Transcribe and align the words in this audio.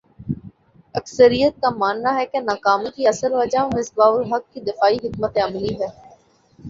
اکثریت 0.95 1.61
کا 1.61 1.69
ماننا 1.75 2.13
ہے 2.15 2.25
کہ 2.25 2.39
ناکامی 2.41 2.89
کی 2.95 3.07
اصل 3.07 3.33
وجہ 3.33 3.67
مصباح 3.75 4.11
الحق 4.13 4.51
کی 4.53 4.61
دفاعی 4.63 4.97
حکمت 5.03 5.37
عملی 5.43 5.73
ہے 5.81 5.87